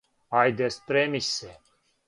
Ајде, 0.43 0.69
спреми 0.77 1.23
се. 1.29 1.55